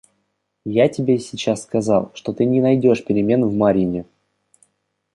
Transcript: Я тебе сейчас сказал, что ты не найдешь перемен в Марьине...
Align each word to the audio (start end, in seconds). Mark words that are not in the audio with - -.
Я 0.65 0.87
тебе 0.89 1.19
сейчас 1.19 1.61
сказал, 1.61 2.09
что 2.15 2.33
ты 2.33 2.45
не 2.45 2.59
найдешь 2.59 3.05
перемен 3.05 3.45
в 3.45 3.53
Марьине... 3.53 4.07